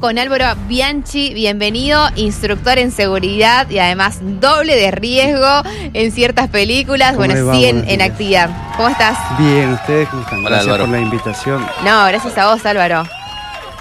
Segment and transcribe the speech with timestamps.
[0.00, 5.44] Con Álvaro Bianchi, bienvenido, instructor en seguridad y además doble de riesgo
[5.92, 7.16] en ciertas películas.
[7.16, 8.48] ¿Cómo Bueno, sí, en, en actividad.
[8.76, 9.18] ¿Cómo estás?
[9.40, 10.38] Bien, ¿ustedes cómo están?
[10.38, 10.84] Hola, Gracias Álvaro.
[10.84, 11.66] por la invitación.
[11.84, 13.08] No, gracias a vos, Álvaro,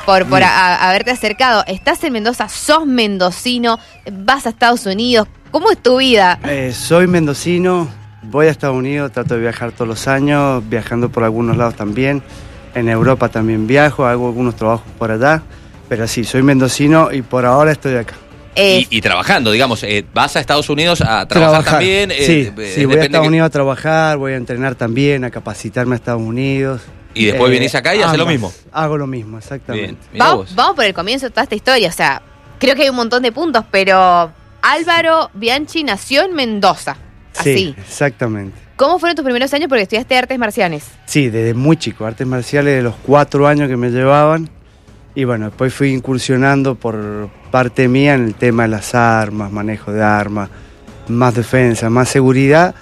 [0.08, 1.64] por, por a- a- haberte acercado.
[1.68, 3.78] Estás en Mendoza, sos mendocino,
[4.12, 5.28] vas a Estados Unidos.
[5.52, 6.40] ¿Cómo es tu vida?
[6.46, 7.88] Eh, soy mendocino,
[8.24, 12.24] voy a Estados Unidos, trato de viajar todos los años, viajando por algunos lados también.
[12.74, 15.44] En Europa también viajo, hago algunos trabajos por allá.
[15.90, 18.16] Pero sí, soy mendocino y por ahora estoy acá.
[18.56, 22.12] Eh, Y, y trabajando, digamos, eh, vas a Estados Unidos a trabajar, también.
[22.12, 25.24] eh, sí, eh, sí, voy a Estados que- Unidos a trabajar, voy a entrenar también,
[25.24, 26.82] a capacitarme a Estados Unidos.
[27.14, 28.52] Y después venís acá y haces lo mismo.
[28.72, 30.02] Hago lo mismo, exactamente.
[30.12, 31.90] Bien, vamos, vamos por el comienzo de toda esta historia.
[31.90, 32.22] O sea,
[32.60, 34.32] creo que hay un montón de puntos, pero
[34.62, 36.96] Álvaro Bianchi nació en Mendoza.
[37.34, 37.76] Sí, Así.
[37.78, 38.58] exactamente.
[38.76, 39.68] ¿Cómo fueron tus primeros años?
[39.70, 40.84] Porque estudiaste artes marciales.
[41.06, 44.50] Sí, desde muy chico, artes marciales de los cuatro años que me llevaban.
[45.18, 49.92] Y bueno, después fui incursionando por parte mía en el tema de las armas, manejo
[49.92, 50.52] de armas,
[51.08, 52.76] más defensa, más seguridad.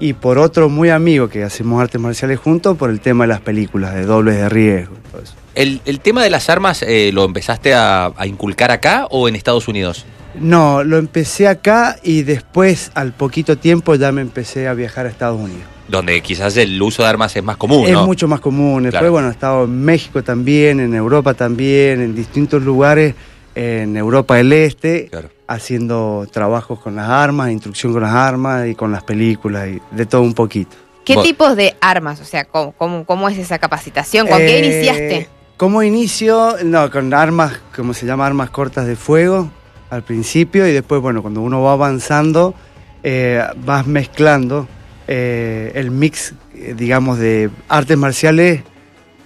[0.00, 3.42] Y por otro muy amigo que hacemos artes marciales juntos, por el tema de las
[3.42, 4.94] películas, de dobles de riesgo.
[4.94, 5.34] y todo eso.
[5.54, 9.36] El, el tema de las armas, eh, ¿lo empezaste a, a inculcar acá o en
[9.36, 10.06] Estados Unidos?
[10.40, 15.10] No, lo empecé acá y después, al poquito tiempo, ya me empecé a viajar a
[15.10, 15.73] Estados Unidos.
[15.88, 18.06] Donde quizás el uso de armas es más común, es ¿no?
[18.06, 18.84] mucho más común.
[18.84, 19.12] Después, Claro.
[19.12, 23.14] bueno, he estado en México también, en Europa también, en distintos lugares,
[23.54, 25.28] en Europa del Este, Claro.
[25.46, 30.06] haciendo trabajos con las armas, instrucción con las armas y con las películas y de
[30.06, 30.74] todo un poquito.
[31.04, 31.28] ¿Qué Bueno.
[31.28, 32.18] tipos de armas?
[32.20, 34.26] O sea, ¿cómo, cómo, cómo es esa capacitación?
[34.26, 35.28] ¿Con qué Eh, iniciaste?
[35.58, 36.56] ¿Cómo inicio?
[36.64, 39.50] No, con armas, como se llama, armas cortas de fuego
[39.90, 42.54] al principio y después, bueno, cuando uno va avanzando,
[43.02, 44.66] eh, vas mezclando
[45.08, 48.62] eh, el mix, eh, digamos, de artes marciales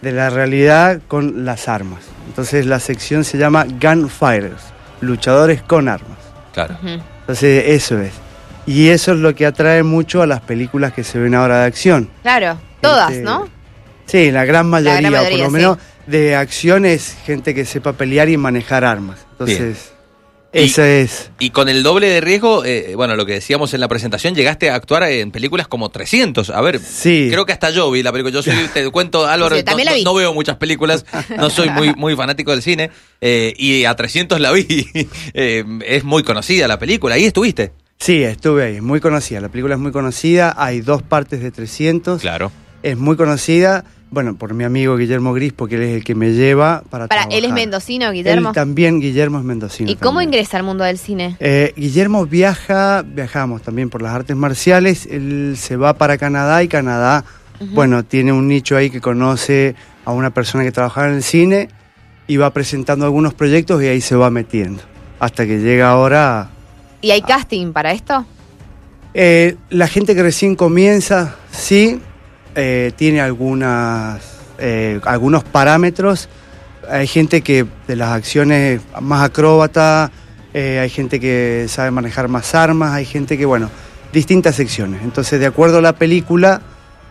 [0.03, 2.01] de la realidad con las armas.
[2.29, 4.62] Entonces la sección se llama Gunfighters,
[5.01, 6.19] luchadores con armas.
[6.53, 6.77] Claro.
[6.83, 8.12] Entonces eso es.
[8.67, 11.67] Y eso es lo que atrae mucho a las películas que se ven ahora de
[11.67, 12.11] acción.
[12.23, 13.48] Claro, todas, Gente- ¿no?
[14.07, 17.64] Sí, la gran mayoría, gran o mayoría, por lo menos de acción es gente que
[17.64, 19.19] sepa pelear y manejar armas.
[19.33, 19.92] Entonces,
[20.53, 21.31] esa es.
[21.39, 24.70] Y con el doble de riesgo, eh, bueno, lo que decíamos en la presentación, llegaste
[24.70, 26.51] a actuar en películas como 300.
[26.51, 27.29] A ver, Sí.
[27.31, 28.33] creo que hasta yo vi la película.
[28.33, 29.64] Yo soy, te cuento, Álvaro, Sí,
[30.05, 31.05] no, veo muchas películas,
[31.37, 34.87] no soy muy, muy fanático del cine, eh, y a 300 la vi.
[35.35, 37.73] Eh, es muy conocida la película, ahí estuviste.
[37.98, 39.41] Sí, estuve ahí, muy conocida.
[39.41, 42.20] La película es muy conocida, hay dos partes de 300.
[42.20, 42.51] Claro.
[42.83, 46.33] Es muy conocida, bueno, por mi amigo Guillermo Gris, porque él es el que me
[46.33, 47.55] lleva para Para, él es trabajar.
[47.55, 48.48] mendocino, Guillermo.
[48.48, 49.91] Él también, Guillermo es mendocino.
[49.91, 51.36] ¿Y cómo ingresa al mundo del cine?
[51.41, 56.69] Eh, Guillermo viaja, viajamos también por las artes marciales, él se va para Canadá y
[56.69, 57.24] Canadá,
[57.73, 59.74] bueno, tiene un nicho ahí que conoce
[60.05, 61.69] a una persona que trabajaba en el cine
[62.29, 64.83] y va presentando algunos proyectos y ahí se va metiendo.
[65.19, 66.51] Hasta que llega ahora...
[67.01, 68.25] ¿Y hay casting para esto?
[69.14, 72.01] eh, la gente que recién comienza, sí,
[72.61, 74.20] eh, tiene algunas,
[74.58, 76.29] eh, algunos parámetros.
[76.91, 80.11] Hay gente que de las acciones más acróbata,
[80.52, 83.70] eh, hay gente que sabe manejar más armas, hay gente que, bueno,
[84.13, 85.02] distintas secciones.
[85.05, 86.61] Entonces, de acuerdo a la película,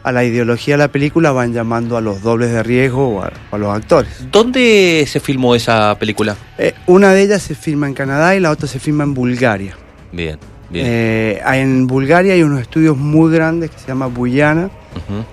[0.04, 3.58] a la ideología de la película, van llamando a los dobles de riesgo o a,
[3.58, 4.28] los actores.
[4.30, 6.36] ¿Dónde se filmó esa película?
[6.58, 9.78] Eh, una de ellas se filma en Canadá y la otra se filma en Bulgaria.
[10.12, 10.38] Bien,
[10.70, 10.86] bien.
[10.86, 14.70] Eh, en Bulgaria hay unos estudios muy grandes que se llama Buyana,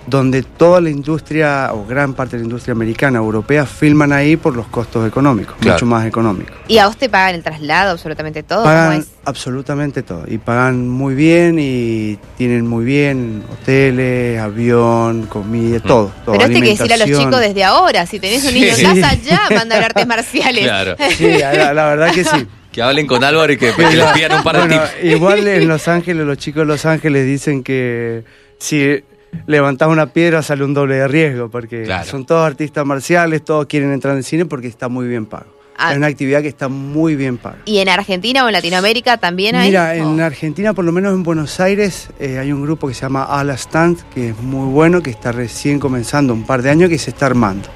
[0.07, 4.55] Donde toda la industria, o gran parte de la industria americana, europea, filman ahí por
[4.57, 5.75] los costos económicos, Claro.
[5.77, 6.55] mucho más económicos.
[6.69, 8.63] ¿Y a vos te pagan el traslado, absolutamente todo?
[8.63, 9.09] ¿Cómo Pagan es?
[9.25, 16.13] absolutamente todo, y pagan muy bien, y tienen muy bien hoteles, avión, comida, todo.
[16.25, 18.61] todo Pero este que decirle a los chicos desde ahora, si tenés un Sí.
[18.61, 20.65] niño en casa, ya manda a artes marciales.
[20.65, 20.97] Claro.
[21.17, 22.47] Sí, la, la verdad que sí.
[22.73, 25.05] Que hablen con Álvaro y que, que les pidan un par de Bueno, tips.
[25.15, 28.25] igual en Los Ángeles, los chicos de Los Ángeles dicen que
[28.59, 29.01] si
[29.47, 32.05] levantas una piedra sale un doble de riesgo, porque Claro.
[32.09, 35.47] son todos artistas marciales, todos quieren entrar en el cine porque está muy bien pago.
[35.77, 35.91] Ah.
[35.91, 37.57] Es una actividad que está muy bien paga.
[37.65, 39.69] ¿Y en Argentina o en Latinoamérica también hay?
[39.71, 40.25] Mira, en Oh.
[40.25, 43.55] Argentina, por lo menos en Buenos Aires, eh, hay un grupo que se llama Ala
[43.57, 47.11] Stand, que es muy bueno, que está recién comenzando, un par de años que se
[47.11, 47.69] está armando,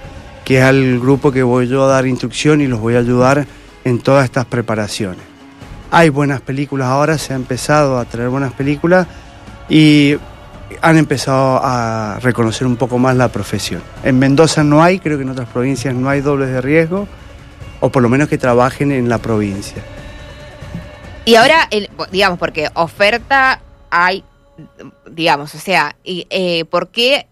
[0.45, 3.47] que es al grupo que voy yo a dar instrucción y los voy a ayudar
[3.85, 5.19] en todas estas preparaciones.
[5.91, 9.09] Hay buenas películas ahora, se ha empezado a traer buenas películas
[9.69, 10.15] y
[10.83, 13.83] han empezado a reconocer un poco más la profesión.
[14.03, 17.09] En Mendoza no hay, creo que en otras provincias no hay dobles de riesgo,
[17.81, 19.83] o por lo menos que trabajen en la provincia.
[21.25, 23.61] Y ahora, el- digamos, porque oferta
[23.91, 24.25] hay,
[25.11, 27.27] digamos, o sea, y, eh, ¿por qué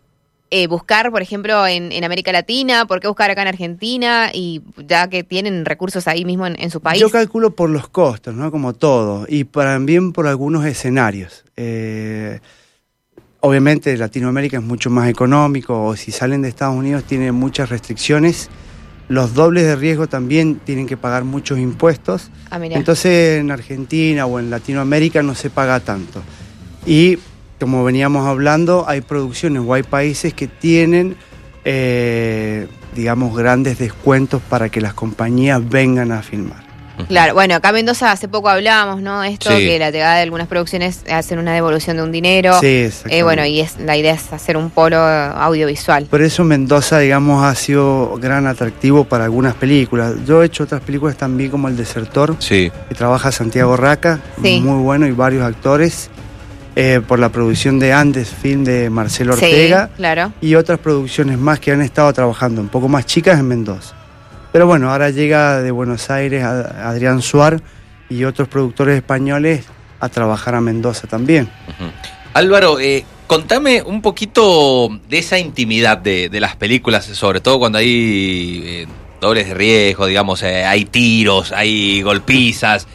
[0.50, 2.87] eh, buscar, por ejemplo, en, en América Latina?
[2.87, 4.31] ¿Por qué buscar acá en Argentina?
[4.32, 7.00] Y ya que tienen recursos ahí mismo en, en su país.
[7.00, 8.50] Yo calculo por los costos, ¿no?
[8.53, 11.44] Como todo, y también por algunos escenarios.
[11.56, 12.39] Eh,
[13.46, 18.50] obviamente Latinoamérica es mucho más económico, o si salen de Estados Unidos tiene muchas restricciones.
[19.08, 22.31] Los dobles de riesgo también tienen que pagar muchos impuestos.
[22.50, 22.58] Ah.
[22.60, 26.22] Entonces en Argentina o en Latinoamérica no se paga tanto.
[26.87, 27.19] Y
[27.60, 31.16] como veníamos hablando, hay producciones o hay países que tienen,
[31.64, 32.66] eh,
[32.96, 36.66] digamos, grandes descuentos para que las compañías vengan a filmar.
[37.08, 39.22] Claro, bueno, acá en Mendoza hace poco hablábamos, ¿no?
[39.22, 39.66] Esto, Sí.
[39.66, 42.58] que la llegada de algunas producciones hacen una devolución de un dinero.
[42.60, 46.06] Sí, Eh, bueno, y es la idea es hacer un polo audiovisual.
[46.06, 50.14] Por eso Mendoza, digamos, ha sido gran atractivo para algunas películas.
[50.26, 52.70] Yo he hecho otras películas también como El Desertor, Sí.
[52.88, 54.60] que trabaja Santiago Raca, Sí.
[54.60, 56.10] muy bueno, y varios actores,
[56.78, 60.32] eh, por la producción de Andes Film de Marcelo Ortega, Sí, claro.
[60.43, 63.94] y otras producciones más que han estado trabajando, un poco más chicas en Mendoza.
[64.56, 67.61] Pero bueno, ahora llega de Buenos Aires a- Adrián Suar
[68.08, 69.67] y otros productores españoles
[70.00, 71.50] a trabajar a Mendoza también.
[72.32, 77.76] Álvaro, eh, contame un poquito de esa intimidad de, de las películas, sobre todo cuando
[77.76, 78.87] hay eh,
[79.20, 82.87] dobles de riesgo, digamos, eh, hay tiros, hay golpizas.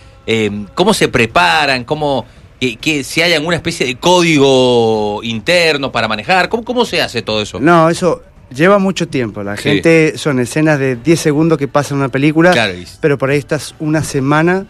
[0.73, 1.83] ¿Cómo se preparan?
[1.83, 2.25] ¿Cómo,
[2.59, 6.49] que, que si hay alguna especie de código interno para manejar?
[6.49, 7.59] ¿Cómo, cómo se hace todo eso?
[7.59, 9.43] No, eso lleva mucho tiempo.
[9.43, 9.63] La Sí.
[9.63, 13.37] gente son escenas de 10 segundos que pasan una película, Claro, y- pero por ahí
[13.39, 14.65] estás una semana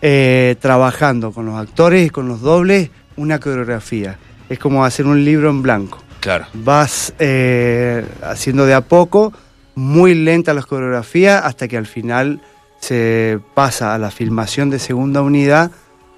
[0.00, 4.16] eh, trabajando con los actores y con los dobles una coreografía.
[4.48, 6.02] Es como hacer un libro en blanco.
[6.20, 6.46] claro.
[6.54, 9.32] Vas eh, haciendo de a poco,
[9.74, 12.40] muy lenta las coreografías, hasta que al final
[12.80, 15.70] se pasa a la filmación de segunda unidad.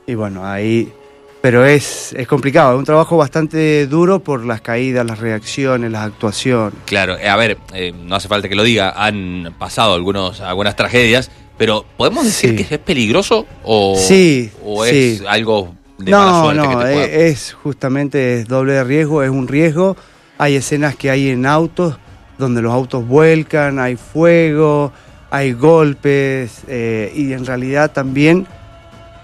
[0.06, 0.93] Y bueno, ahí.
[1.43, 6.07] Pero es, es complicado, es un trabajo bastante duro por las caídas, las reacciones, las
[6.07, 6.75] actuaciones.
[6.85, 10.77] Claro, eh, a ver, eh, no hace falta que lo diga, han pasado algunos, algunas
[10.77, 12.57] tragedias, pero ¿podemos decir Sí.
[12.65, 15.25] que es peligroso o, Sí, o es sí.
[15.27, 18.85] algo de mala No, suerte no, que te pueda- e- es justamente es doble de
[18.85, 19.97] riesgo, es un riesgo.
[20.37, 21.97] Hay escenas que hay en autos
[22.37, 24.93] donde los autos vuelcan, hay fuego,
[25.31, 28.47] hay golpes eh, y en realidad también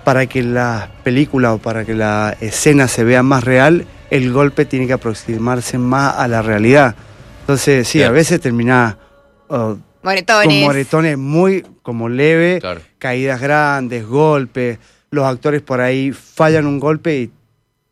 [0.06, 4.64] para que la película o para que la escena se vea más real, el golpe
[4.64, 6.94] tiene que aproximarse más a la realidad.
[7.40, 8.12] Entonces, sí, Claro.
[8.12, 8.98] a veces termina
[9.48, 10.46] oh, Moretones.
[10.46, 12.82] con moretones muy como leve, Claro.
[12.98, 14.78] caídas grandes, golpes.
[15.10, 17.30] Los actores por ahí fallan un golpe y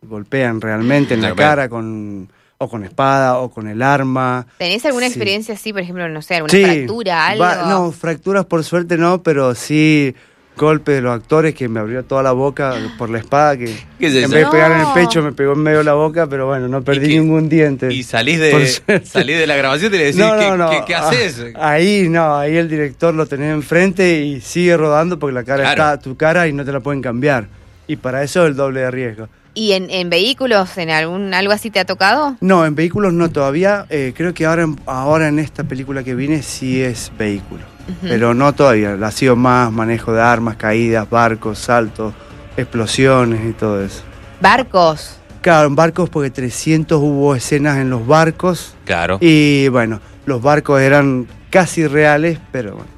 [0.03, 4.47] golpean realmente en la cara con o con espada o con el arma.
[4.59, 5.15] ¿Tenés alguna Sí.
[5.15, 7.43] experiencia así, por ejemplo, no sé, alguna Sí, fractura, algo?
[7.43, 10.15] va- no, fracturas por suerte no, pero sí
[10.57, 13.65] golpe de los actores que me abrió toda la boca por la espada que
[13.99, 14.95] ¿Qué es en vez de pegar en el No.
[14.95, 17.93] pecho me pegó en medio de la boca, pero bueno, no perdí ningún diente.
[17.93, 20.71] Y salís de, salís de la grabación y le decís, No, ¿qué, no, no.
[20.71, 21.45] qué- qué Ah, haces?
[21.57, 25.71] Ahí no, ahí el director lo tenés enfrente y sigue rodando porque la cara Claro.
[25.73, 27.49] está a tu cara y no te la pueden cambiar.
[27.89, 29.29] Y para eso es el doble de riesgo.
[29.57, 32.37] ¿Y en, en vehículos, en algún algo así te ha tocado?
[32.41, 33.87] No, en vehículos no todavía.
[33.91, 37.63] eh, creo que ahora, en- ahora en esta película que vine sí es vehículo.
[38.03, 38.95] Pero no todavía.
[39.03, 42.15] Ha sido más manejo de armas, caídas, barcos, saltos,
[42.57, 44.03] explosiones y todo eso.
[44.41, 45.19] Barcos.
[45.41, 48.75] Claro, en barcos porque 300 hubo escenas en los barcos.
[48.87, 49.19] Claro.
[49.21, 52.91] Y bueno, los barcos eran casi reales, pero bueno,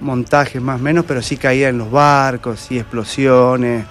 [0.00, 3.84] montajes más o menos, pero sí caían en los barcos, sí explosiones,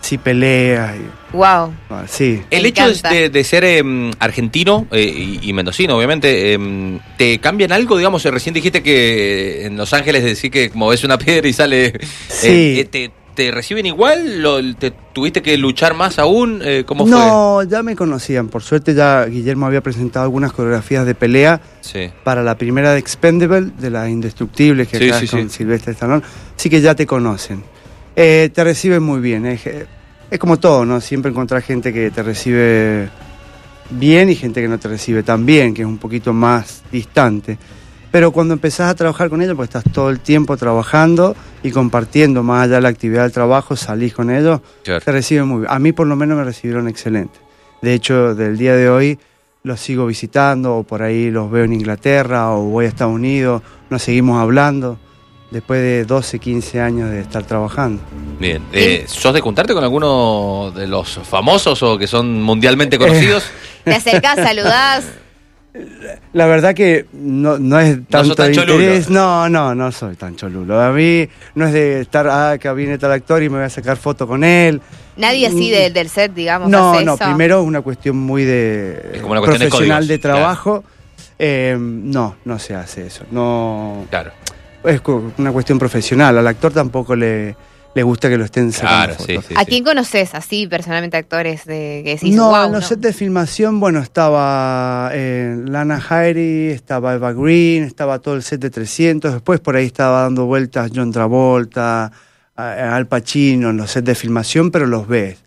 [0.00, 0.96] sí peleas.
[0.96, 1.74] y- Wow.
[1.90, 2.42] bueno, sí.
[2.50, 7.38] El Me hecho de, de- ser em, argentino eh, y, y mendocino, obviamente, em, ¿te
[7.38, 7.98] cambian algo?
[7.98, 11.52] Digamos, eh, recién dijiste que en Los Ángeles decís que como ves una piedra y
[11.52, 11.86] sale...
[11.88, 12.80] eh, Sí.
[12.80, 14.42] eh, te, te reciben igual?
[14.42, 16.60] ¿Lo- ¿Te tuviste que luchar más aún?
[16.64, 17.12] Eh, ¿Cómo fue?
[17.16, 18.48] No, ya me conocían.
[18.48, 22.10] Por suerte ya Guillermo había presentado algunas coreografías de pelea Sí.
[22.24, 25.50] para la primera de Expendable, de las indestructibles que Sí, acá sí, es con.
[25.50, 26.22] Silvestre Stallone.
[26.56, 27.62] Así que ya te conocen.
[28.16, 29.46] Eh, te reciben muy bien.
[29.46, 29.60] Es,
[30.30, 31.00] es como todo, ¿no?
[31.00, 33.08] Siempre encontrar gente que te recibe
[33.90, 37.56] bien y gente que no te recibe tan bien, que es un poquito más distante.
[38.10, 42.42] Pero cuando empezás a trabajar con ellos, pues estás todo el tiempo trabajando y compartiendo
[42.42, 45.00] más allá de la actividad del trabajo, salís con ellos, Claro.
[45.04, 45.70] te reciben muy bien.
[45.72, 47.38] A mí por lo menos me recibieron excelente.
[47.82, 49.18] De hecho, del día de hoy
[49.64, 53.62] los sigo visitando o por ahí los veo en Inglaterra o voy a Estados Unidos,
[53.90, 54.98] nos seguimos hablando
[55.50, 58.02] después de 12, 15 años de estar trabajando.
[58.38, 58.62] Bien.
[58.72, 63.44] Eh, ¿Sos de juntarte con alguno de los famosos o que son mundialmente conocidos?
[63.44, 63.48] Eh.
[63.84, 65.04] Te acercás, saludás.
[66.32, 68.74] La verdad que no, no es tanto sos tan de cholulo.
[68.74, 69.10] interés.
[69.10, 70.80] No, no, no soy tan cholulo.
[70.80, 73.70] A mí no es de estar, ah, acá viene tal actor y me voy a
[73.70, 74.80] sacar foto con él.
[75.16, 77.24] Nadie así de- del set, digamos, No, hace no, eso.
[77.24, 80.84] primero es una cuestión muy de Es como una cuestión de profesional códigos, de trabajo.
[81.38, 83.24] Eh, no, no se hace eso.
[83.30, 84.32] No, Claro.
[84.84, 85.00] es
[85.38, 86.36] una cuestión profesional.
[86.38, 87.54] Al actor tampoco le,
[87.98, 89.44] le gusta que lo estén sacando Claro, fotos.
[89.48, 89.54] sí.
[89.56, 93.12] ¿A quién conoces así personalmente actores de que decís, no, wow, en los sets de
[93.12, 99.32] filmación, bueno, estaba eh, Lana Jairi, estaba Eva Green, estaba todo el set de 300,
[99.32, 102.12] después por ahí estaba dando vueltas John Travolta,
[102.54, 105.38] a- Al Pacino en los sets de filmación, pero los ves.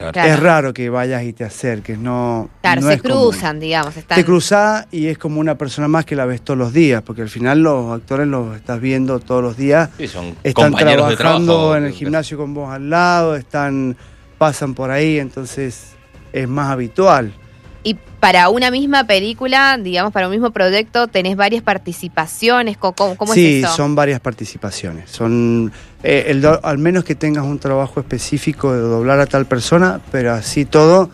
[0.00, 0.30] Claro.
[0.32, 2.48] Es raro que vayas y te acerques, no.
[2.62, 3.18] Claro, no se es común.
[3.18, 4.16] cruzan, digamos, están...
[4.16, 7.20] Te cruzás y es como una persona más que la ves todos los días, porque
[7.20, 9.90] al final los actores los estás viendo todos los días.
[9.98, 11.76] Sí, son Están de trabajando trabajo.
[11.76, 13.94] en el gimnasio con vos al lado, están
[14.38, 15.90] pasan por ahí, entonces
[16.32, 17.34] es más habitual.
[17.82, 22.76] Y para una misma película, digamos, para un mismo proyecto, tenés varias participaciones.
[22.76, 23.74] ¿Cómo, cómo sí, es eso?
[23.76, 25.10] son varias participaciones.
[25.10, 25.72] Son
[26.02, 30.00] eh, el do- al menos que tengas un trabajo específico de doblar a tal persona,
[30.12, 31.10] pero así todo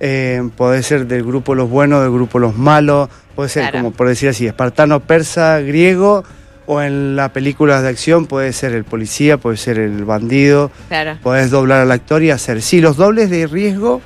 [0.00, 3.78] eh, puede ser del grupo los buenos, del grupo los malos, puede ser Claro.
[3.78, 6.24] como por decir así, espartano, persa, griego,
[6.66, 11.18] o en las películas de acción puede ser el policía, puede ser el bandido, Claro.
[11.22, 12.62] podés doblar al actor y hacer.
[12.62, 14.00] Sí, los dobles de riesgo,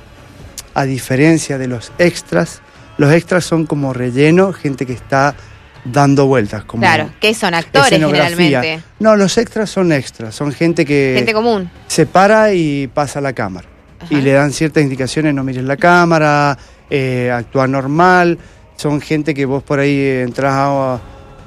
[0.75, 2.61] a diferencia de los extras,
[2.97, 5.33] los extras son como relleno, gente que está
[5.83, 6.63] dando vueltas.
[6.65, 8.81] Como Claro, que son actores generalmente.
[8.99, 11.69] No, los extras son extras, son gente que Gente común.
[11.87, 13.67] se para y pasa la cámara.
[13.99, 14.13] Ajá.
[14.13, 16.57] Y le dan ciertas indicaciones, no mires la cámara,
[16.89, 18.37] eh, actúa normal.
[18.75, 20.93] Son gente que vos por ahí entras a-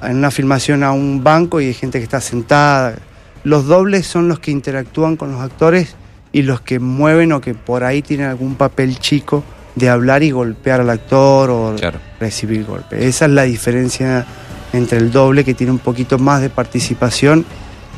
[0.01, 2.95] a- en una filmación a un banco y hay gente que está sentada.
[3.43, 5.95] Los dobles son los que interactúan con los actores
[6.31, 9.43] y los que mueven o que por ahí tienen algún papel chico
[9.75, 11.99] de hablar y golpear al actor o Claro.
[12.19, 13.03] recibir golpes.
[13.03, 14.25] Esa es la diferencia
[14.73, 17.45] entre el doble que tiene un poquito más de participación.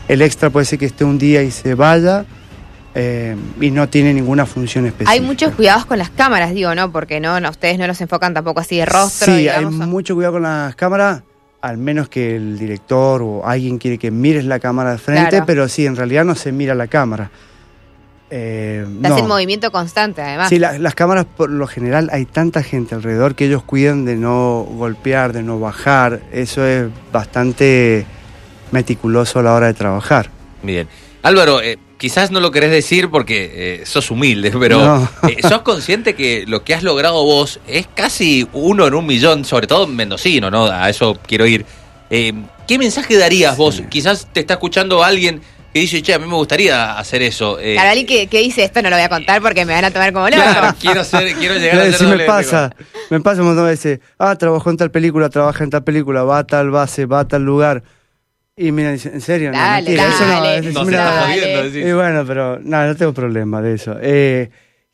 [0.07, 2.25] El extra puede ser que esté un día y se vaya
[2.93, 5.11] eh, y no tiene ninguna función específica.
[5.11, 6.91] Hay muchos cuidados con las cámaras, digo, ¿no?
[6.91, 9.79] Porque no, no ustedes no los enfocan tampoco así de rostro, Sí, digamos.
[9.79, 11.23] hay mucho cuidado con las cámaras,
[11.61, 15.45] al menos que el director o alguien quiere que mires la cámara de frente, Claro.
[15.45, 17.31] pero sí, en realidad no se mira la cámara.
[18.33, 19.17] Eh, Estás no.
[19.19, 20.47] en movimiento constante, además.
[20.49, 24.15] Sí, la- las cámaras por lo general hay tanta gente alrededor que ellos cuidan de
[24.15, 26.21] no golpear, de no bajar.
[26.31, 28.05] Eso es bastante
[28.71, 30.29] meticuloso a la hora de trabajar.
[30.63, 30.87] Bien.
[31.23, 35.09] Álvaro, eh, quizás no lo querés decir porque eh, sos humilde, pero No.
[35.29, 39.43] eh, ¿sos consciente que lo que has logrado vos es casi uno en un millón,
[39.45, 40.65] sobre todo en mendocino, ¿no?
[40.67, 41.65] A eso quiero ir.
[42.09, 42.33] Eh,
[42.67, 43.75] ¿Qué mensaje darías vos?
[43.75, 43.85] Sí.
[43.89, 45.41] Quizás te está escuchando alguien
[45.73, 47.59] que dice, che, a mí me gustaría hacer eso.
[47.59, 49.85] Eh, Claro, alguien que, que dice esto no lo voy a contar porque me van
[49.85, 50.41] a tomar como loco.
[50.41, 52.75] claro, quiero, ser, quiero llegar a ser sí me pasa,
[53.09, 53.99] me pasa un montón de veces.
[54.19, 57.27] Ah, trabajó en tal película, trabaja en tal película, va a tal base, va a
[57.27, 57.83] tal lugar.
[58.57, 59.51] Y mira, dice, ¿en serio?
[59.51, 61.85] No, Dale, mentira, eso no, dale, es- No se mira, jodiendo, decís.
[61.87, 63.95] Y bueno, pero no, no tengo problema de eso.
[64.01, 64.49] Eh,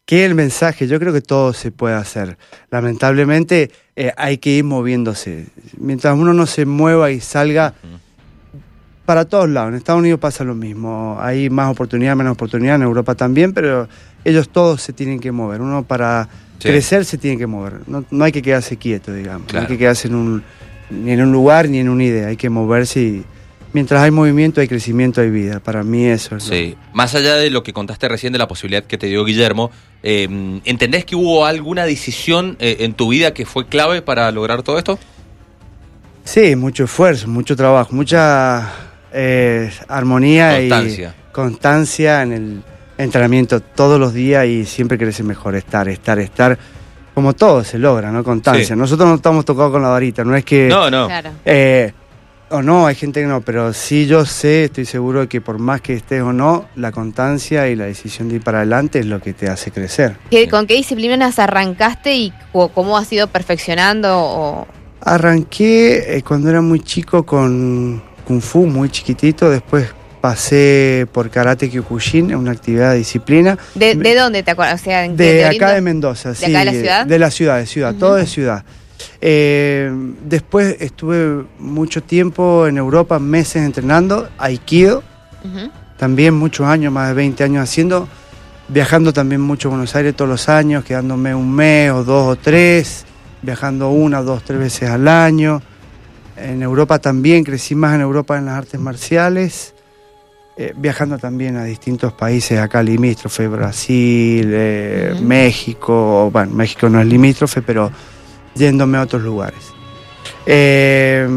[0.06, 0.88] ¿Qué es el mensaje?
[0.88, 2.38] Yo creo que todo se puede hacer.
[2.70, 5.48] Lamentablemente eh, hay que ir moviéndose.
[5.78, 7.74] Mientras uno no se mueva y salga,
[9.08, 9.70] para todos lados.
[9.70, 11.18] En Estados Unidos pasa lo mismo.
[11.20, 12.76] Hay más oportunidad, menos oportunidad.
[12.76, 13.88] En Europa también, pero
[14.26, 15.62] ellos todos se tienen que mover.
[15.62, 16.28] Uno para
[16.60, 16.68] Sí.
[16.70, 17.76] crecer se tiene que mover.
[17.88, 19.52] No, no hay que quedarse quieto, digamos.
[19.54, 20.44] No hay que quedarse en un,
[20.90, 22.28] ni en un lugar ni en una idea.
[22.28, 23.24] Hay que moverse y
[23.72, 25.62] mientras hay movimiento, hay crecimiento, hay vida.
[25.62, 26.48] Para mí eso es.
[26.50, 29.24] lo- Sí, más allá de lo que contaste recién de la posibilidad que te dio
[29.24, 29.72] Guillermo,
[30.04, 34.64] eh, ¿entendés que hubo alguna decisión eh, en tu vida que fue clave para lograr
[34.64, 35.00] todo esto?
[36.26, 38.70] Sí, mucho esfuerzo, mucho trabajo, mucha
[39.14, 41.16] eh, armonía Constancia.
[41.18, 42.64] y constancia en el
[42.98, 46.58] entrenamiento todos los días y siempre ser mejor, estar, estar, estar.
[47.14, 48.24] Como todo se logra, ¿no?
[48.24, 48.76] Constancia.
[48.76, 48.76] Sí.
[48.76, 50.68] Nosotros no estamos tocados con la varita, no es que...
[50.68, 51.08] No, no.
[51.08, 51.32] Claro.
[51.46, 51.92] eh,
[52.50, 55.58] o no, hay gente que no, pero sí yo sé, estoy seguro de que por
[55.60, 59.06] más que estés o no, la constancia y la decisión de ir para adelante es
[59.06, 60.16] lo que te hace crecer.
[60.32, 62.34] ¿Qué- ¿Con qué disciplinas arrancaste y
[62.74, 64.10] cómo has ido perfeccionando?
[64.18, 64.68] O...
[65.02, 69.88] Arranqué eh, cuando era muy chico con Kung Fu, muy chiquitito, después
[70.20, 73.58] pasé por Karate Kyokushin, una actividad de disciplina.
[73.74, 74.82] ¿De, de dónde te acuerdas?
[74.82, 75.64] O sea, ¿en De Oriente?
[75.64, 76.46] acá de Mendoza, ¿De sí.
[76.46, 77.06] acá de la ciudad?
[77.06, 78.66] De la ciudad, de ciudad, todo de ciudad.
[79.22, 79.90] Eh,
[80.26, 85.04] después estuve mucho tiempo en Europa, meses entrenando, Aikido,
[85.98, 88.10] también muchos años, más de 20 años haciendo,
[88.68, 92.36] viajando también mucho a Buenos Aires todos los años, quedándome un mes o dos o
[92.36, 93.06] tres,
[93.42, 95.62] viajando una, dos, tres veces al año.
[96.38, 99.74] En Europa también, crecí más en Europa en las artes marciales,
[100.56, 105.16] eh, viajando también a distintos países acá limítrofe, Brasil, eh.
[105.20, 107.92] México, bueno, México no es limítrofe, pero
[108.54, 109.74] yéndome a otros lugares.
[110.46, 111.28] Eh,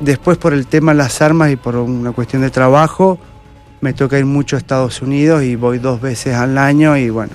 [0.00, 3.18] después por el tema de las armas y por una cuestión de trabajo,
[3.80, 7.32] me toca ir mucho a Estados Unidos y voy dos veces al año y bueno,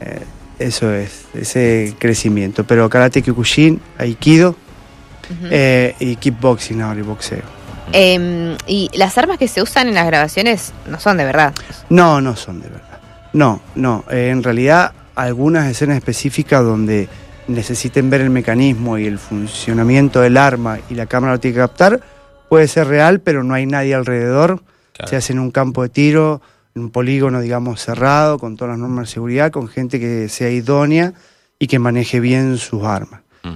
[0.00, 0.22] eh,
[0.58, 2.64] eso es, ese crecimiento.
[2.64, 4.56] Pero karate kyokushin, aikido
[5.50, 7.42] Eh, y kickboxing ahora y boxeo.
[7.92, 11.54] Em, y las armas que se usan en las grabaciones no son de verdad.
[11.88, 13.00] No, no son de verdad.
[13.32, 14.04] No, no.
[14.10, 17.08] eh, en realidad, algunas escenas específicas donde
[17.46, 21.60] necesiten ver el mecanismo y el funcionamiento del arma y la cámara lo tiene que
[21.60, 22.00] captar,
[22.48, 24.62] puede ser real, pero no hay nadie alrededor.
[24.92, 25.08] Claro.
[25.08, 26.42] Se hace en un campo de tiro,
[26.74, 30.50] en un polígono, digamos, cerrado, con todas las normas de seguridad, con gente que sea
[30.50, 31.14] idónea
[31.58, 33.20] y que maneje bien sus armas.
[33.42, 33.54] Mm.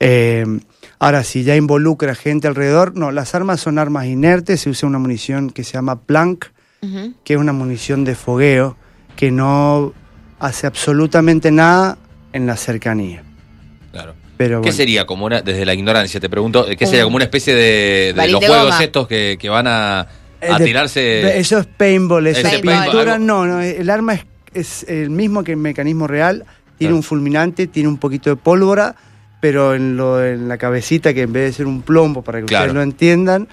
[0.00, 0.60] Eh,
[1.04, 4.98] ahora, si ya involucra gente alrededor, no, las armas son armas inertes, se usa una
[4.98, 6.46] munición que se llama Planck,
[6.82, 7.14] Ujú.
[7.24, 8.76] que es una munición de fogueo
[9.16, 9.92] que no
[10.40, 11.98] hace absolutamente nada
[12.32, 13.22] en la cercanía.
[13.92, 14.14] Claro.
[14.36, 17.16] Pero ¿Qué bueno, sería como una, desde la ignorancia, te pregunto, ¿qué Un sería como
[17.16, 18.82] una especie de, los de juegos goma.
[18.82, 20.06] estos que, que van a, a
[20.40, 21.38] Eh, de- tirarse?
[21.38, 23.18] Eso es paintball, eso es pintura.
[23.18, 26.44] No, no, el arma es, es el mismo que el mecanismo real.
[26.76, 26.96] Tiene Claro.
[26.96, 28.96] un fulminante, tiene un poquito de pólvora,
[29.44, 32.46] pero en, lo, en la cabecita, que en vez de ser un plombo, para que
[32.46, 32.62] Claro.
[32.64, 33.46] ustedes lo entiendan,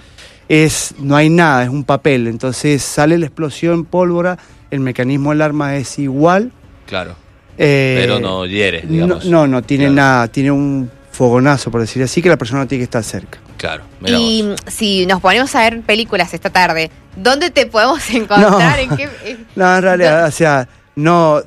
[0.47, 2.27] es no hay nada, es un papel.
[2.27, 4.37] Entonces sale la explosión, pólvora,
[4.69, 6.53] el mecanismo del arma es igual.
[6.87, 7.15] Claro,
[7.57, 9.25] eh, pero no hiere, no, digamos.
[9.25, 9.95] no, no tiene Claro.
[9.95, 13.39] nada, tiene un fogonazo, por decir así, que la persona no tiene que estar cerca.
[13.57, 14.61] Claro, Y vos.
[14.67, 18.49] si nos ponemos a ver películas esta tarde, ¿dónde te podemos encontrar?
[18.49, 18.75] No.
[18.77, 21.41] ¿En qué, en- No, en realidad, o sea, no.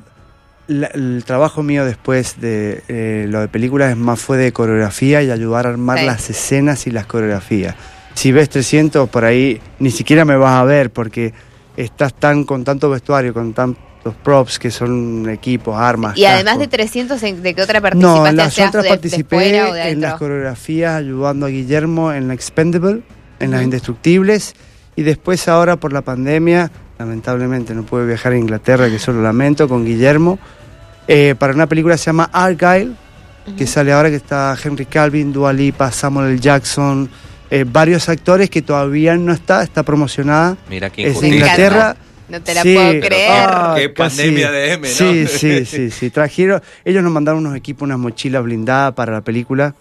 [0.67, 5.21] La- el trabajo mío después de eh, lo de películas es más fue de coreografía
[5.23, 6.05] y ayudar a armar Sí.
[6.05, 7.75] las escenas y las coreografías.
[8.13, 11.33] Si ves 300 por ahí, ni siquiera me vas a ver porque
[11.77, 13.83] estás tan con tanto vestuario, con tantos
[14.23, 16.17] props que son equipos, armas.
[16.17, 16.77] y además de cascos.
[16.77, 18.19] 300, ¿en- ¿de qué otra participaste?
[18.21, 21.45] No, en las ¿Seas otras de- de participé fuera o de en las coreografías ayudando
[21.45, 23.01] a Guillermo en la Expendable,
[23.39, 23.61] en las.
[23.63, 24.53] Indestructibles,
[24.95, 29.21] y después ahora por la pandemia, lamentablemente no pude viajar a Inglaterra, que eso lo
[29.21, 30.39] lamento, con Guillermo,
[31.07, 32.93] eh, para una película que se llama Argyle,
[33.57, 36.39] que sale ahora que está Henry Calvin, Dua Lipa, Samuel L.
[36.39, 37.09] Jackson,
[37.51, 41.27] eh, varios actores que todavía no está, está promocionada, Mira qué es de.
[41.27, 41.95] Inglaterra.
[42.27, 43.31] No te la Sí, puedo pero creer.
[43.37, 44.17] Ah, Qué casi.
[44.17, 44.93] pandemia de M, ¿no?
[44.95, 46.09] Sí, sí, sí, sí.
[46.09, 49.75] Trajeron, ellos nos mandaron unos equipos, unas mochilas blindadas para la película,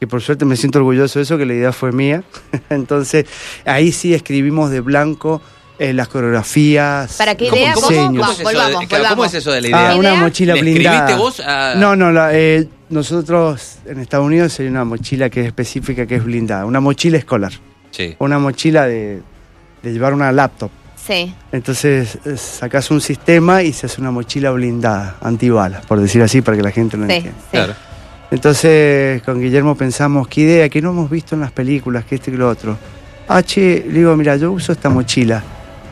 [0.00, 2.24] que por suerte me siento orgulloso de eso, que la idea fue mía.
[2.70, 3.26] Entonces,
[3.64, 5.40] ahí sí escribimos de blanco
[5.78, 7.14] eh, las coreografías.
[7.16, 8.26] Para que los idea, ¿Cómo, ¿cómo- cómo, diseños.
[8.26, 9.26] cómo es eso de, Volvamos, claro, ¿cómo volvamos.
[9.28, 9.96] es eso de la Ah, idea?
[9.96, 10.20] una ¿Idea?
[10.22, 11.16] mochila ¿Le blindada.
[11.16, 15.46] vos a- No, no, la, eh, nosotros en Estados Unidos hay una mochila que es
[15.46, 17.52] específica, que es blindada, una mochila escolar,
[17.90, 18.16] Sí.
[18.18, 19.22] una mochila de,
[19.82, 20.70] de llevar una laptop.
[21.06, 21.32] Sí.
[21.52, 26.42] Entonces eh, sacas un sistema y se hace una mochila blindada, antibalas, por decir así,
[26.42, 27.38] para que la gente lo Sí, entienda.
[27.40, 27.46] sí.
[27.52, 27.74] Claro.
[28.30, 32.30] Entonces con Guillermo pensamos, qué idea, que no hemos visto en las películas, que este
[32.30, 32.76] que lo otro.
[33.26, 35.42] Ah, che, le digo, mira, yo uso esta mochila.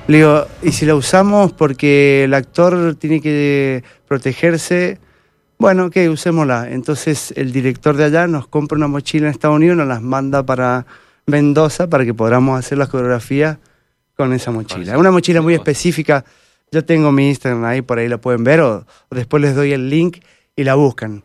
[0.09, 4.99] Le digo, ¿y si la usamos porque el actor tiene que protegerse?
[5.59, 6.71] Bueno, ok, usémosla.
[6.71, 10.45] Entonces el director de allá nos compra una mochila en Estados Unidos, nos las manda
[10.45, 10.87] para
[11.27, 13.59] Mendoza para que podamos hacer las coreografías
[14.17, 14.93] con esa mochila.
[14.93, 16.25] Es una mochila muy específica.
[16.71, 19.73] Yo tengo mi Instagram ahí, por ahí la pueden ver, o, o después les doy
[19.73, 20.19] el link
[20.55, 21.25] y la buscan.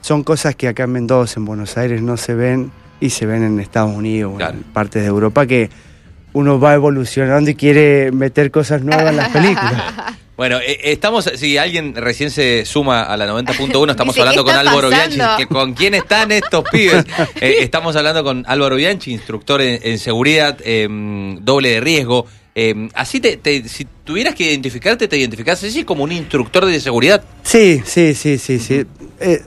[0.00, 3.42] Son cosas que acá en Mendoza, en Buenos Aires, no se ven y se ven
[3.42, 4.56] en Estados Unidos o Claro.
[4.56, 5.68] en partes de Europa que
[6.34, 9.72] uno va evolucionando y quiere meter cosas nuevas en las películas.
[10.36, 14.50] Bueno, eh, estamos, si alguien recién se suma a la 90.1, estamos Dice, hablando ¿qué
[14.50, 15.18] con Álvaro Bianchi.
[15.38, 17.04] Que, ¿Con quién están estos pibes?
[17.40, 20.88] Eh, estamos hablando con Álvaro Bianchi, instructor en, en seguridad eh,
[21.40, 22.26] doble de riesgo.
[22.56, 26.80] Eh, así, te, te- si tuvieras que identificarte, te identificás así como un instructor de
[26.80, 27.22] seguridad.
[27.44, 28.84] Sí, sí, sí, sí, sí.
[29.20, 29.40] Eh,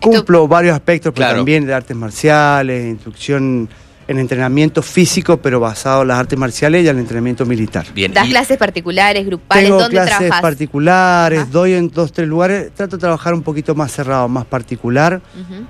[0.00, 1.36] cumplo varios aspectos, pero Claro.
[1.38, 3.68] también de artes marciales, instrucción
[4.08, 7.86] en entrenamiento físico, pero basado en las artes marciales y el entrenamiento militar.
[7.94, 8.12] Bien.
[8.12, 9.64] ¿Das y- clases particulares, grupales?
[9.64, 10.42] Tengo ¿Dónde clases trabajas?
[10.42, 11.48] particulares, Ajá.
[11.50, 15.20] doy en dos, tres lugares, trato de trabajar un poquito más cerrado, más particular.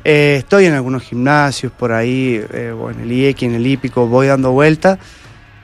[0.04, 4.06] Eh, estoy en algunos gimnasios por ahí, eh, o en el IEC, en el Hípico,
[4.06, 4.98] voy dando vueltas.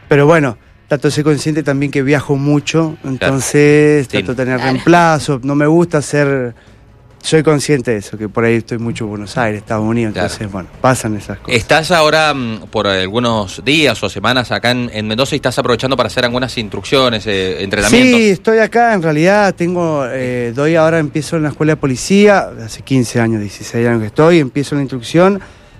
[0.09, 0.57] Pero bueno,
[0.89, 4.73] trato de ser consciente también que viajo mucho, entonces trato de tener Claro.
[4.73, 5.41] reemplazo.
[5.43, 6.55] No me gusta ser.
[7.29, 10.29] Soy consciente de eso, que por ahí estoy mucho en Buenos Aires, Estados Unidos, Claro.
[10.29, 11.55] entonces, bueno, pasan esas cosas.
[11.61, 15.95] Estás ahora mm, por algunos días o semanas acá en, en Mendoza y estás aprovechando
[15.95, 18.19] para hacer algunas instrucciones, eh, entrenamientos.
[18.19, 22.49] Sí, estoy acá, en realidad tengo, eh, doy ahora, empiezo en la escuela de policía,
[22.64, 25.38] hace 15 años, 16 años que estoy, empiezo la instrucción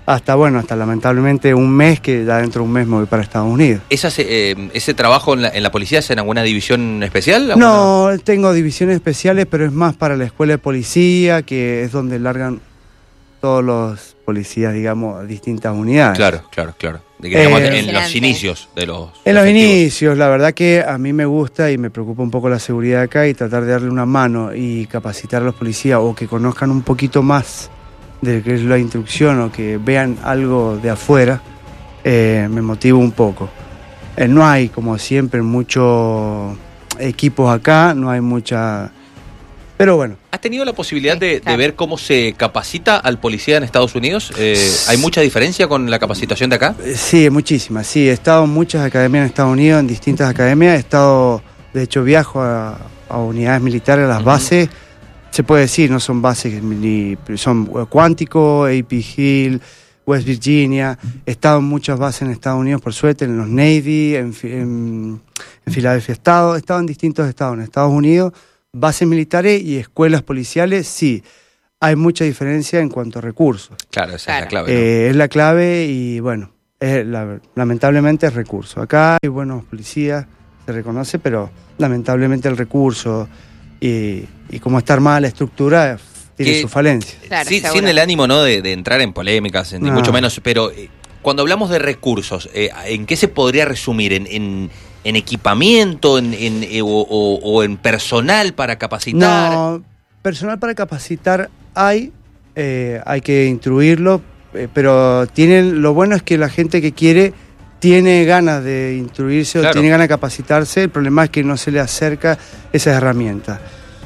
[0.09, 3.21] hasta, bueno, hasta lamentablemente un mes, que ya dentro de un mes me voy para
[3.21, 3.83] Estados Unidos.
[3.91, 7.51] ¿Esas, eh, ¿Ese trabajo en la, en la policía es en alguna división especial?
[7.51, 11.91] ¿Alguna- No, tengo divisiones especiales, pero es más para la escuela de policía, que es
[11.91, 12.59] donde largan
[13.39, 16.17] todos los policías, digamos, distintas unidades.
[16.17, 17.01] Claro, claro, claro.
[17.19, 19.09] De que, digamos, Eh, en los inicios de los.
[19.25, 19.71] En los efectivos.
[19.75, 23.03] inicios, la verdad que a mí me gusta y me preocupa un poco la seguridad
[23.03, 26.71] acá y tratar de darle una mano y capacitar a los policías o que conozcan
[26.71, 27.69] un poquito más
[28.21, 31.41] de lo que es la instrucción o que vean algo de afuera,
[32.03, 33.49] eh, me motiva un poco.
[34.17, 36.57] Eh, no hay, como siempre, muchos
[36.99, 38.91] equipos acá, no hay mucha...
[39.77, 43.93] Pero bueno, ¿Has tenido la posibilidad de, ver cómo se capacita al policía en Estados
[43.93, 44.31] Unidos?
[44.37, 46.75] Eh, ¿Hay mucha diferencia con la capacitación de acá?
[46.95, 48.07] Sí, muchísimas, sí.
[48.07, 50.77] He estado en muchas academias en Estados Unidos, en distintas academias.
[50.77, 51.41] He estado,
[51.73, 52.77] de hecho, viajo a,
[53.09, 54.69] a unidades militares, a las bases.
[55.31, 59.61] Se puede decir, no son bases, ni, son eh, Cuántico, AP Hill,
[60.05, 60.97] West Virginia.
[61.25, 64.51] He estado en muchas bases en Estados Unidos, por suerte, en los Navy, en, Fi-
[64.53, 65.21] en,
[65.65, 66.55] en Filadelfia he estado.
[66.55, 68.33] He estado en distintos estados, en Estados Unidos,
[68.73, 71.23] bases militares y escuelas policiales, sí.
[71.81, 73.77] Hay mucha diferencia en cuanto a recursos.
[73.89, 74.73] Claro, esa es la clave.
[74.73, 74.77] ¿no?
[74.79, 78.81] Eh, es la clave y bueno, es la- lamentablemente es recurso.
[78.81, 80.25] Acá hay buenos policías,
[80.65, 83.29] se reconoce, pero lamentablemente el recurso
[83.79, 85.97] y, y cómo está armada la estructura
[86.35, 87.17] tiene Que- su falencia.
[87.27, 88.41] Claro, Sí, sin el ánimo ¿no?
[88.43, 89.93] de, de entrar en polémicas, ni No.
[89.95, 90.89] mucho menos, pero eh,
[91.21, 94.13] cuando hablamos de recursos, eh, ¿en qué se podría resumir?
[94.13, 94.69] ¿En, en-
[95.05, 99.53] en equipamiento en, en, eh, o, o- o en personal para capacitar?
[99.53, 99.83] No,
[100.21, 102.11] personal para capacitar hay,
[102.55, 104.21] eh, hay que instruirlo,
[104.53, 107.33] eh, pero tienen, lo bueno es que la gente que quiere
[107.79, 109.69] tiene ganas de instruirse Claro.
[109.71, 112.37] o tiene ganas de capacitarse, el problema es que no se le acerca
[112.71, 113.59] esas herramientas.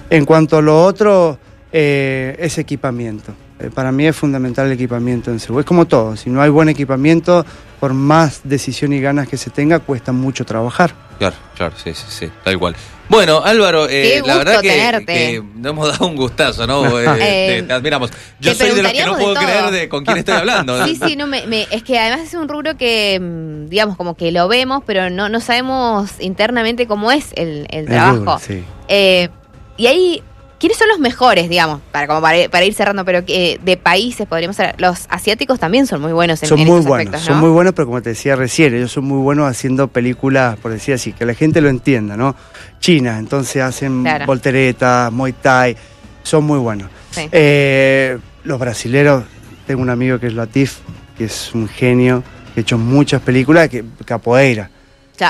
[0.09, 1.37] En cuanto a lo otro,
[1.71, 3.33] eh, es equipamiento.
[3.59, 5.61] Eh, para mí es fundamental el equipamiento en seguridad.
[5.61, 7.45] Es como todo, si no hay buen equipamiento,
[7.79, 10.93] por más decisión y ganas que se tenga, cuesta mucho trabajar.
[11.17, 12.75] Claro, claro, sí, sí, sí, tal cual.
[13.13, 16.99] Bueno, Álvaro, eh, Qué la verdad que, que nos hemos dado un gustazo, ¿no?
[16.99, 18.09] Eh, Eh, te, te admiramos.
[18.39, 20.83] Yo te soy de los que no puedo creer de con quién estoy hablando.
[20.85, 24.15] Sí, sí, no me, me- es que además es un rubro que, mm, digamos, como
[24.15, 28.15] que lo vemos, pero no, no sabemos internamente cómo es el, el El trabajo.
[28.17, 28.63] rubro, sí.
[28.87, 29.29] Eh,
[29.77, 30.23] y ahí,
[30.63, 33.75] ¿quiénes son los mejores, digamos, para como para, ir- para ir cerrando, pero que de
[33.75, 34.75] países podríamos ser?
[34.77, 37.73] Los asiáticos también son muy buenos en, son en muy buenos, aspectos, son muy buenos,
[37.73, 41.25] pero como te decía recién, ellos son muy buenos haciendo películas, por decir así, que
[41.25, 42.33] la gente lo entienda, ¿no?
[42.79, 44.25] China, entonces hacen Claro.
[44.25, 45.75] volteretas, Muay Thai,
[46.23, 46.89] son muy buenos.
[47.11, 47.27] Sí.
[47.33, 49.25] Eh, los brasileros,
[49.67, 50.77] tengo un amigo que es Latif,
[51.17, 52.23] que es un genio,
[52.53, 54.69] que ha hecho muchas películas, que capoeira.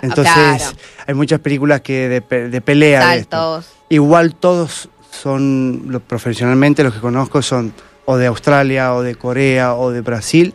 [0.02, 0.64] Entonces, claro,
[1.08, 3.10] hay muchas películas que de, de pelea.
[3.10, 3.36] de esto.
[3.62, 3.72] saltos.
[3.90, 7.74] Igual todos son, los, profesionalmente los que conozco son
[8.06, 10.54] o de Australia, o de Corea, o de Brasil.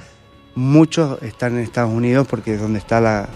[0.55, 3.29] Muchos están en Estados Unidos porque es donde está la,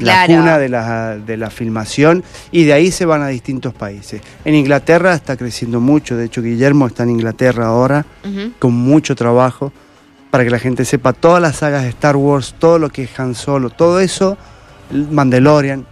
[0.00, 0.34] la Claro.
[0.34, 4.20] cuna de la, de la filmación y de ahí se van a distintos países.
[4.44, 8.04] En Inglaterra está creciendo mucho, de hecho Guillermo está en Inglaterra ahora
[8.58, 9.72] con mucho trabajo
[10.30, 13.20] para que la gente sepa todas las sagas de Star Wars, todo lo que es
[13.20, 14.36] Han Solo, todo eso,
[15.10, 15.86] Mandalorian,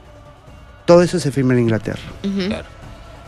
[0.87, 2.03] todo eso se filma en Inglaterra.
[2.23, 2.78] Claro.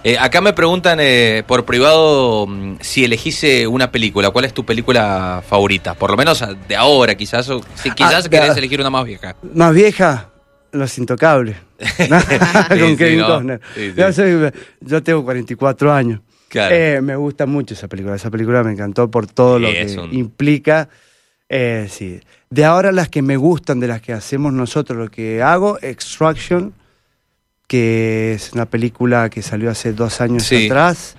[0.02, 4.64] Eh, acá me preguntan eh, por privado mm, si elegís una película, ¿cuál es tu
[4.64, 5.94] película favorita?
[5.94, 9.04] Por lo menos ah, de ahora, quizás, o si quizás Ah, querés elegir una más
[9.04, 9.36] vieja.
[9.54, 10.30] Más vieja,
[10.72, 11.56] Los Intocables.
[12.68, 13.20] Con Kevin.
[13.20, 13.60] Costner.
[13.74, 14.22] Sí, sí.
[14.80, 16.20] Yo, tengo 44 años.
[16.48, 16.74] Claro.
[16.74, 18.16] Eh, me gusta mucho esa película.
[18.16, 20.88] Esa película me encantó por todo Sí, lo que un- implica.
[21.48, 22.20] Eh, sí.
[22.48, 26.72] De ahora las que me gustan, de las que hacemos nosotros, lo que hago, Extraction,
[27.70, 30.66] que es una película que salió hace dos años Sí.
[30.66, 31.14] atrás.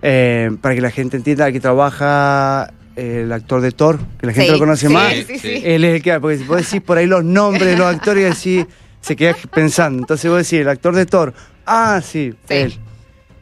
[0.00, 4.32] Eh, para que la gente entienda, aquí trabaja eh, el actor de Thor, que la
[4.32, 5.12] gente Sí, lo conoce sí, más.
[5.12, 5.38] sí, sí.
[5.38, 5.62] Sí.
[5.62, 8.24] Él es el que, porque si vos decís por ahí los nombres de los actores
[8.24, 8.66] y así,
[9.02, 9.98] se queda pensando.
[9.98, 11.34] Entonces vos decís, el actor de Thor,
[11.66, 12.54] ah, sí, Sí.
[12.54, 12.74] él.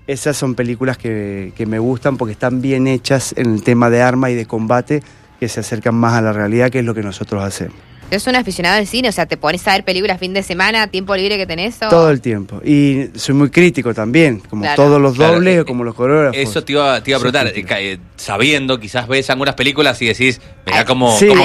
[0.09, 4.03] Esas son películas que, que me gustan porque están bien hechas en el tema de
[4.03, 5.05] arma y de combate,
[5.39, 7.77] que se acercan más a la realidad, que es lo que nosotros hacemos.
[8.19, 10.87] Soy un aficionado al cine, o sea, te pones a ver películas fin de semana,
[10.89, 11.77] tiempo libre que tenés.
[11.83, 12.61] o- Todo el tiempo.
[12.65, 14.77] Y soy muy crítico también, como Claro.
[14.83, 16.37] todos los dobles eh, o como los coreógrafos.
[16.37, 20.41] Eso te iba, te iba a preguntar, eh, sabiendo, quizás ves algunas películas y decís,
[20.67, 21.45] mirá cómo, Sí, cómo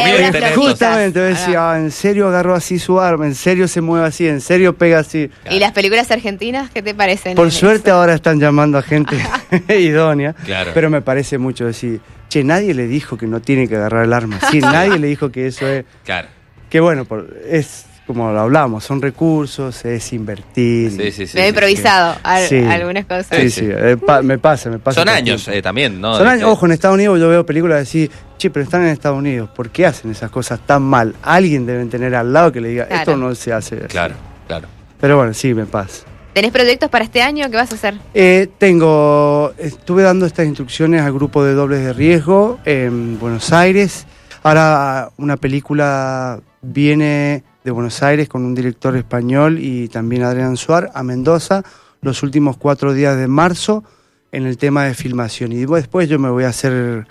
[0.56, 1.74] justamente, voy a decir, Ah.
[1.74, 5.00] ah, en serio agarró así su arma, en serio se mueve así, en serio pega
[5.00, 5.30] así.
[5.50, 7.36] ¿Y las películas argentinas qué te parecen?
[7.36, 7.98] Por suerte eso?
[8.00, 9.16] ahora están llamando a gente
[9.80, 10.72] idónea, Claro.
[10.74, 14.14] pero me parece mucho decir, che, nadie le dijo que no tiene que agarrar el
[14.14, 16.28] arma, sí, nadie le dijo que eso es, Claro.
[16.70, 20.92] Que bueno, por- es como lo hablamos, son recursos, es invertir.
[20.92, 21.36] Sí, sí, sí.
[21.38, 21.50] Me he sí.
[21.50, 22.60] improvisado al- Sí.
[22.64, 23.28] algunas cosas.
[23.40, 25.00] Sí, sí, eh, pa- me pasa, me pasa.
[25.02, 26.16] Son años eh, también, ¿no?
[26.16, 29.18] Son años, ojo, en Estados Unidos yo veo películas decir, che, pero están en Estados
[29.18, 31.16] Unidos, ¿por qué hacen esas cosas tan mal?
[31.24, 33.00] Alguien deben tener al lado que le diga, Claro.
[33.02, 33.78] esto no se hace.
[33.78, 33.88] así".
[33.88, 34.14] Claro,
[34.48, 34.68] claro.
[35.02, 36.04] Pero bueno, sí, me pasa.
[36.34, 37.50] ¿Tenés proyectos para este año?
[37.50, 37.96] ¿Qué vas a hacer?
[38.14, 44.06] Eh, tengo, estuve dando estas instrucciones al grupo de dobles de riesgo en Buenos Aires.
[44.44, 50.92] Ahora una película viene de Buenos Aires con un director español y también Adrián Suar
[50.94, 51.64] a Mendoza
[52.02, 53.84] los últimos cuatro días de marzo
[54.32, 55.52] en el tema de filmación.
[55.52, 57.08] Y después yo me voy a hacer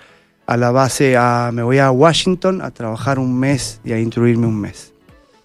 [0.47, 4.47] a la base, a, me voy a Washington a trabajar un mes y a instruirme
[4.47, 4.93] un mes.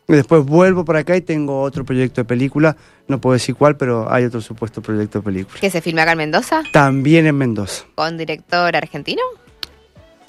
[0.08, 2.76] Y después vuelvo para acá y tengo otro proyecto de película,
[3.08, 5.60] no puedo decir cuál, pero hay otro supuesto proyecto de película.
[5.60, 6.64] ¿Que se filma acá en Mendoza?
[6.74, 7.86] También en Mendoza.
[7.96, 9.22] ¿Con director argentino?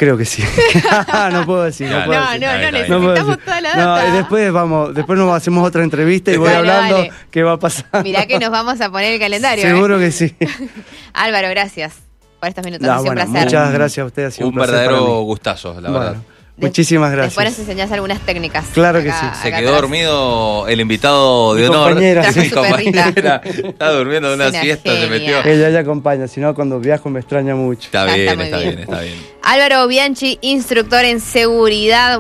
[0.01, 0.43] Creo que sí.
[1.33, 1.91] no puedo decir.
[1.91, 2.41] No, puedo No, decir.
[2.41, 2.59] no, no.
[2.63, 4.09] No necesitamos toda la No, data.
[4.09, 7.13] y después vamos, después nos hacemos otra entrevista y voy Dale, hablando dale.
[7.31, 8.03] qué va a pasar.
[8.03, 9.63] Mirá que nos vamos a poner el calendario.
[9.63, 9.69] ¿eh?
[9.69, 10.35] Seguro que sí.
[11.13, 11.97] Álvaro, gracias
[12.41, 12.87] por estos minutos.
[12.87, 13.47] No, ha sido bueno, un placer.
[13.47, 14.29] muchas gracias a ustedes.
[14.29, 16.17] Ha sido Un un, verdadero gustazo, la Bueno, verdad.
[16.61, 17.59] Muchísimas Después nos gracias.
[17.61, 18.65] enseñás algunas técnicas.
[18.73, 19.27] Claro que sí.
[19.43, 19.81] Se quedó atrás.
[19.83, 21.89] dormido el invitado de Mi honor.
[21.91, 23.41] compañera, Trajo Mi compañera.
[23.45, 25.39] Está durmiendo de una Es una siesta, se metió.
[25.45, 27.85] Ella ella acompaña, si no cuando viajo me extraña mucho.
[27.85, 28.69] Está Está bien, está bien.
[28.71, 29.15] bien, está bien.
[29.43, 32.19] Álvaro Bianchi, instructor en seguridad.